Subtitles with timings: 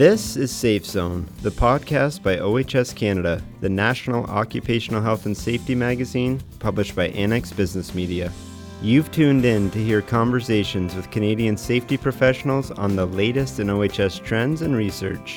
[0.00, 5.74] This is Safe Zone, the podcast by OHS Canada, the national occupational health and safety
[5.74, 8.32] magazine published by Annex Business Media.
[8.80, 14.20] You've tuned in to hear conversations with Canadian safety professionals on the latest in OHS
[14.20, 15.36] trends and research.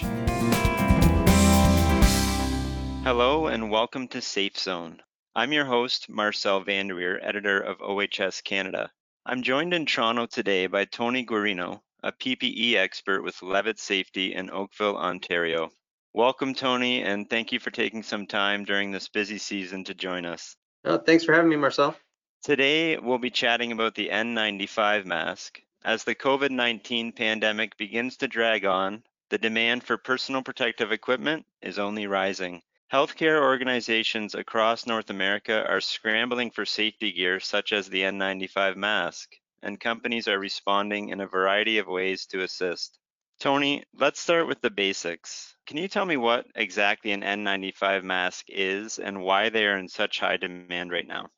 [3.03, 5.01] Hello, and welcome to Safe Zone.
[5.35, 8.89] I'm your host, Marcel Vander Wier, editor of OHS Canada.
[9.25, 14.51] I'm joined in Toronto today by Tony Guarino, a PPE expert with Levitt Safety in
[14.51, 15.71] Oakville, Ontario.
[16.13, 20.25] Welcome, Tony, and thank you for taking some time during this busy season to join
[20.25, 20.57] us.
[20.83, 21.95] Oh, thanks for having me, Marcel.
[22.43, 25.61] Today, we'll be chatting about the N95 mask.
[25.85, 31.45] As the COVID 19 pandemic begins to drag on, the demand for personal protective equipment
[31.61, 32.61] is only rising.
[32.91, 39.37] Healthcare organizations across North America are scrambling for safety gear such as the N95 mask,
[39.63, 42.99] and companies are responding in a variety of ways to assist.
[43.39, 45.55] Tony, let's start with the basics.
[45.65, 49.87] Can you tell me what exactly an N95 mask is and why they are in
[49.87, 51.29] such high demand right now?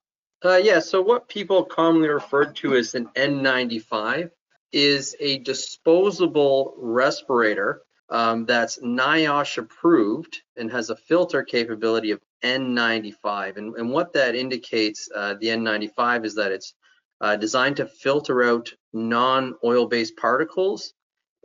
[0.43, 4.29] Uh, yeah, so what people commonly refer to as an N95
[4.71, 13.57] is a disposable respirator um, that's NIOSH approved and has a filter capability of N95.
[13.57, 16.73] And, and what that indicates, uh, the N95, is that it's
[17.21, 20.93] uh, designed to filter out non-oil based particles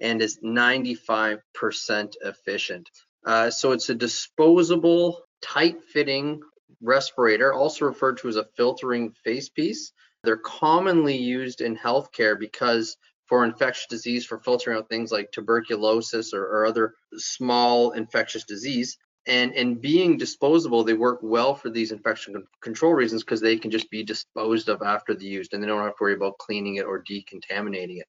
[0.00, 1.40] and is 95%
[2.22, 2.90] efficient.
[3.24, 6.40] Uh, so it's a disposable, tight fitting
[6.82, 9.92] respirator, also referred to as a filtering face piece.
[10.24, 12.96] They're commonly used in healthcare because
[13.26, 18.98] for infectious disease, for filtering out things like tuberculosis or, or other small infectious disease.
[19.26, 23.70] And, and being disposable, they work well for these infection control reasons because they can
[23.70, 26.76] just be disposed of after the use and they don't have to worry about cleaning
[26.76, 28.06] it or decontaminating it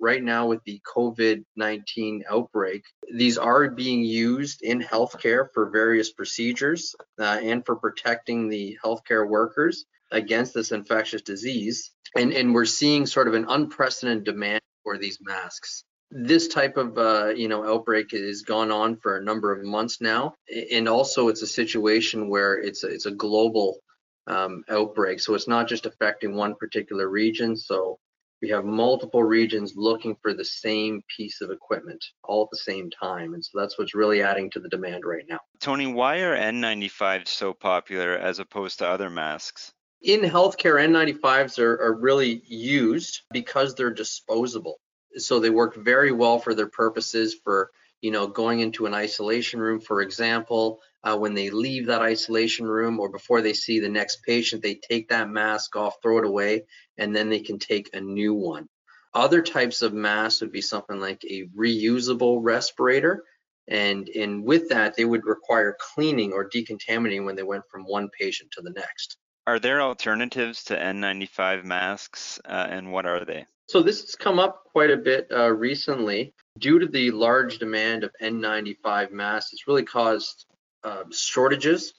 [0.00, 6.10] right now with the COVID 19 outbreak, these are being used in healthcare for various
[6.12, 11.92] procedures uh, and for protecting the healthcare workers against this infectious disease.
[12.16, 15.84] And, and we're seeing sort of an unprecedented demand for these masks.
[16.10, 20.00] This type of uh, you know outbreak has gone on for a number of months
[20.00, 20.34] now,
[20.72, 23.78] and also it's a situation where it's a, it's a global
[24.26, 27.56] um, outbreak, so it's not just affecting one particular region.
[27.56, 27.98] So
[28.42, 32.90] we have multiple regions looking for the same piece of equipment all at the same
[32.90, 33.34] time.
[33.34, 35.40] And so that's what's really adding to the demand right now.
[35.60, 39.72] Tony, why are N95s so popular as opposed to other masks?
[40.02, 44.80] In healthcare, N95s are, are really used because they're disposable.
[45.16, 49.60] So they work very well for their purposes for you know, going into an isolation
[49.60, 53.88] room, for example, uh, when they leave that isolation room or before they see the
[53.88, 56.64] next patient, they take that mask off, throw it away,
[56.98, 58.68] and then they can take a new one.
[59.12, 63.24] Other types of masks would be something like a reusable respirator.
[63.68, 68.08] And, and with that, they would require cleaning or decontaminating when they went from one
[68.18, 69.16] patient to the next.
[69.46, 73.46] Are there alternatives to N95 masks, uh, and what are they?
[73.70, 78.02] So this has come up quite a bit uh, recently due to the large demand
[78.02, 79.52] of N95 masks.
[79.52, 80.44] It's really caused
[80.82, 81.94] uh, shortages.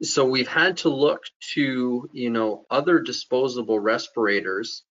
[0.00, 1.24] So we've had to look
[1.54, 4.84] to you know other disposable respirators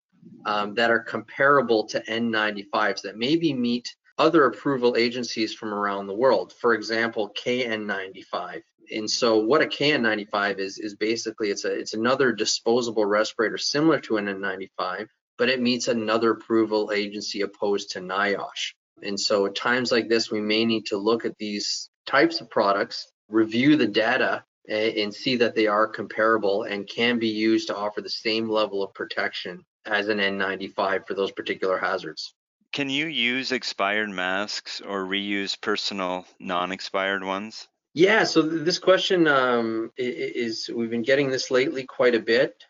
[0.46, 6.14] um, that are comparable to N95s that maybe meet other approval agencies from around the
[6.14, 6.52] world.
[6.52, 8.64] For example, KN95.
[8.94, 14.02] And so what a KN95 is is basically it's a it's another disposable respirator similar
[14.02, 18.74] to an N95 but it meets another approval agency opposed to NIOSH.
[19.04, 22.50] And so at times like this, we may need to look at these types of
[22.50, 27.76] products, review the data, and see that they are comparable and can be used to
[27.76, 32.34] offer the same level of protection as an N95 for those particular hazards.
[32.74, 37.68] Can you use expired masks or reuse personal non-expired ones?
[37.94, 42.64] Yeah, so this question um, is we've been getting this lately quite a bit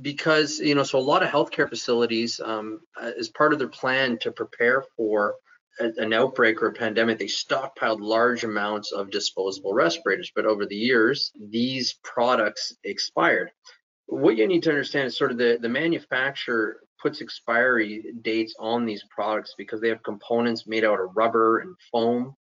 [0.00, 3.68] because you know so a lot of healthcare facilities um, uh, as part of their
[3.68, 5.34] plan to prepare for
[5.80, 10.32] a, an outbreak or a pandemic they stockpiled large amounts of disposable respirators.
[10.34, 13.50] But over the years these products expired.
[14.06, 18.86] What you need to understand is sort of the, the manufacturer puts expiry dates on
[18.86, 22.36] these products because they have components made out of rubber and foam.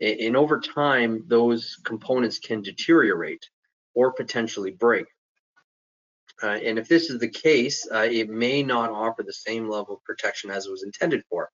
[0.00, 3.48] And over time those components can deteriorate
[3.94, 5.06] or potentially break
[6.42, 9.94] uh, and if this is the case, uh, it may not offer the same level
[9.94, 11.48] of protection as it was intended for.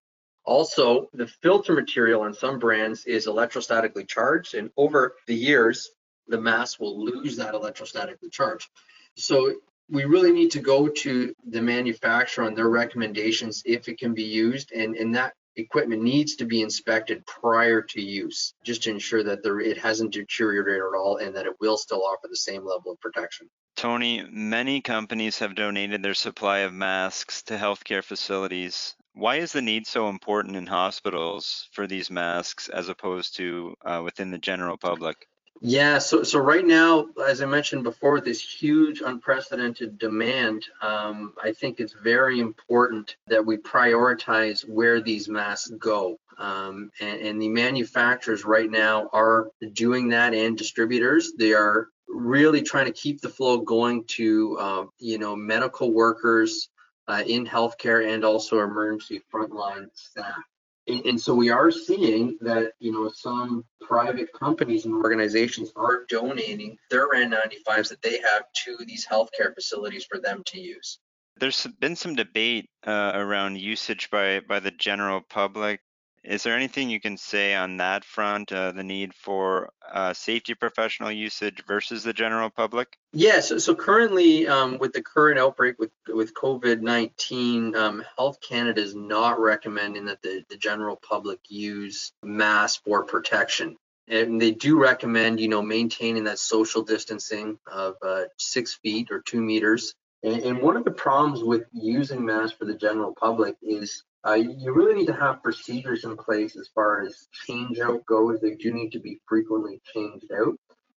[0.44, 5.90] Also, the filter material on some brands is electrostatically charged, and over the years,
[6.28, 8.68] the mask will lose that electrostatically charge.
[9.16, 9.54] So
[9.90, 14.24] we really need to go to the manufacturer on their recommendations if it can be
[14.24, 19.24] used, and, and that equipment needs to be inspected prior to use, just to ensure
[19.24, 22.64] that there, it hasn't deteriorated at all and that it will still offer the same
[22.64, 23.48] level of protection.
[23.80, 28.94] Tony, many companies have donated their supply of masks to healthcare facilities.
[29.14, 34.02] Why is the need so important in hospitals for these masks as opposed to uh,
[34.04, 35.26] within the general public?
[35.62, 41.52] Yeah, so so right now, as I mentioned before, this huge unprecedented demand, um, I
[41.52, 46.18] think it's very important that we prioritize where these masks go.
[46.36, 51.32] Um, and, and, the manufacturers right now are doing that, and distributors.
[51.36, 56.68] They are really trying to keep the flow going to, uh, you know, medical workers
[57.08, 60.42] uh, in healthcare and also emergency frontline staff.
[60.88, 66.04] And, and so we are seeing that, you know, some private companies and organizations are
[66.08, 70.98] donating their N95s that they have to these healthcare facilities for them to use.
[71.38, 75.80] There's been some debate uh, around usage by, by the general public
[76.22, 80.54] is there anything you can say on that front, uh, the need for uh, safety
[80.54, 82.98] professional usage versus the general public?
[83.12, 83.48] Yes.
[83.48, 88.94] so, so currently um, with the current outbreak with, with COVID-19, um, Health Canada is
[88.94, 93.76] not recommending that the, the general public use masks for protection.
[94.06, 99.20] And they do recommend, you know, maintaining that social distancing of uh, six feet or
[99.20, 99.94] two meters.
[100.22, 104.34] And, and one of the problems with using masks for the general public is uh,
[104.34, 108.40] you really need to have procedures in place as far as change out goes.
[108.40, 110.56] They do need to be frequently changed out.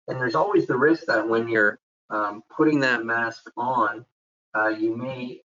[0.08, 1.78] And there's always the risk that when you're
[2.10, 4.04] um, putting that mask on,
[4.54, 5.40] uh, you may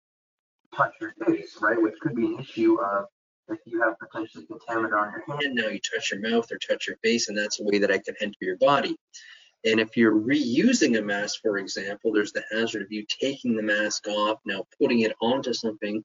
[0.76, 1.80] touch your face, right?
[1.80, 3.06] Which could be an issue of
[3.48, 6.86] if you have potentially contaminant on your hand, now you touch your mouth or touch
[6.86, 8.96] your face, and that's a way that I can enter your body.
[9.64, 13.62] And if you're reusing a mask, for example, there's the hazard of you taking the
[13.62, 16.02] mask off, now putting it onto something,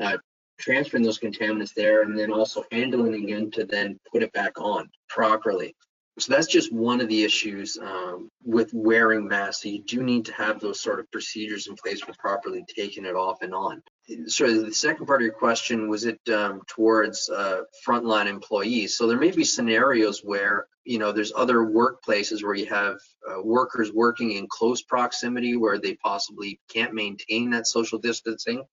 [0.00, 0.18] uh,
[0.60, 4.88] transferring those contaminants there and then also handling again to then put it back on
[5.08, 5.74] properly.
[6.18, 9.62] So that's just one of the issues um, with wearing masks.
[9.62, 13.06] So you do need to have those sort of procedures in place for properly taking
[13.06, 13.82] it off and on.
[14.26, 18.98] So the second part of your question was it um, towards uh, frontline employees.
[18.98, 22.96] So there may be scenarios where you know there's other workplaces where you have
[23.28, 28.64] uh, workers working in close proximity where they possibly can't maintain that social distancing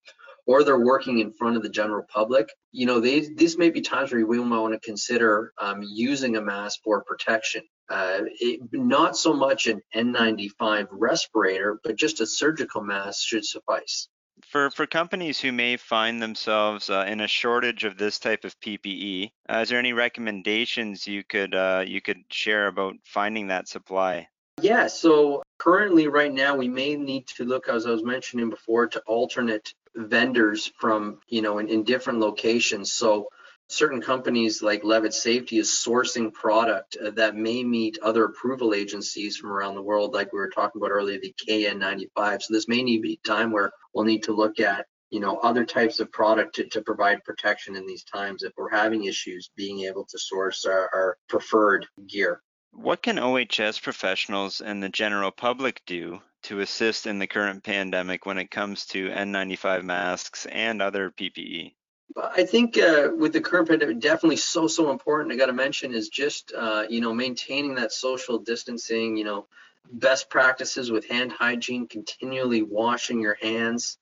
[0.48, 3.82] or they're working in front of the general public, you know, they, these may be
[3.82, 7.62] times where we might want to consider um, using a mask for protection.
[7.90, 14.08] Uh, it, not so much an N95 respirator, but just a surgical mask should suffice.
[14.50, 18.58] For, for companies who may find themselves uh, in a shortage of this type of
[18.60, 23.68] PPE, uh, is there any recommendations you could uh, you could share about finding that
[23.68, 24.28] supply?
[24.60, 28.86] Yeah, so currently right now we may need to look, as I was mentioning before,
[28.88, 32.92] to alternate vendors from, you know, in, in different locations.
[32.92, 33.28] So
[33.68, 39.36] certain companies like Levitt Safety is sourcing product uh, that may meet other approval agencies
[39.36, 42.42] from around the world, like we were talking about earlier, the KN95.
[42.42, 45.64] So this may need be time where we'll need to look at, you know, other
[45.64, 49.80] types of product to, to provide protection in these times if we're having issues being
[49.80, 52.40] able to source our, our preferred gear.
[52.72, 58.26] What can OHS professionals and the general public do to assist in the current pandemic
[58.26, 61.74] when it comes to N95 masks and other PPE?
[62.16, 65.32] I think uh, with the current pandemic, definitely so so important.
[65.32, 69.16] I got to mention is just uh, you know maintaining that social distancing.
[69.16, 69.46] You know,
[69.90, 73.98] best practices with hand hygiene, continually washing your hands.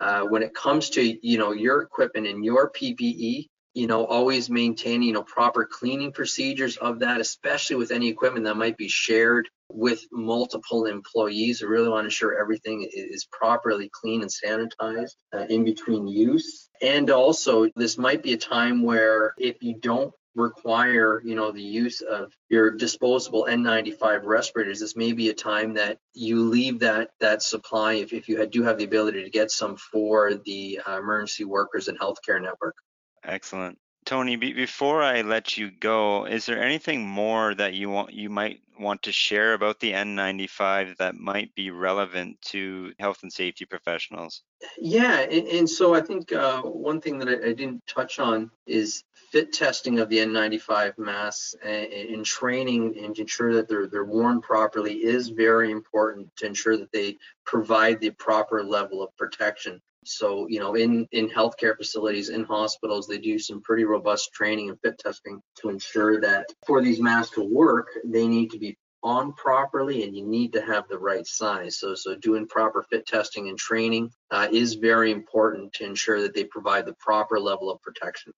[0.00, 4.48] Uh, when it comes to you know your equipment and your PPE, you know, always
[4.48, 8.88] maintaining, you know, proper cleaning procedures of that, especially with any equipment that might be
[8.88, 11.62] shared with multiple employees.
[11.62, 16.68] I really want to ensure everything is properly clean and sanitized uh, in between use.
[16.80, 21.60] And also, this might be a time where if you don't require you know the
[21.60, 27.10] use of your disposable n95 respirators this may be a time that you leave that
[27.18, 30.96] that supply if, if you do have the ability to get some for the uh,
[30.96, 32.76] emergency workers and healthcare network
[33.24, 33.78] Excellent.
[34.08, 38.30] Tony, be, before I let you go, is there anything more that you want you
[38.30, 43.66] might want to share about the N95 that might be relevant to health and safety
[43.66, 44.44] professionals?
[44.78, 48.50] Yeah, and, and so I think uh, one thing that I, I, didn't touch on
[48.66, 53.88] is fit testing of the N95 masks and, and training and to ensure that they're
[53.88, 59.14] they're worn properly is very important to ensure that they provide the proper level of
[59.18, 59.82] protection.
[60.08, 64.70] So, you know, in, in healthcare facilities, in hospitals, they do some pretty robust training
[64.70, 68.76] and fit testing to ensure that for these masks to work, they need to be
[69.02, 71.78] on properly and you need to have the right size.
[71.78, 76.34] So, so doing proper fit testing and training uh, is very important to ensure that
[76.34, 78.32] they provide the proper level of protection.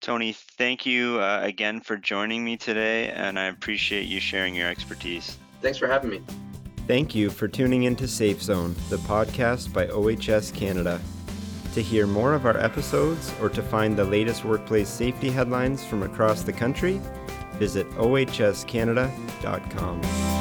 [0.00, 4.68] Tony, thank you uh, again for joining me today, and I appreciate you sharing your
[4.68, 5.38] expertise.
[5.60, 6.22] Thanks for having me.
[6.92, 11.00] Thank you for tuning into Safe Zone, the podcast by OHS Canada.
[11.72, 16.02] To hear more of our episodes or to find the latest workplace safety headlines from
[16.02, 17.00] across the country,
[17.54, 20.31] visit ohscanada.com.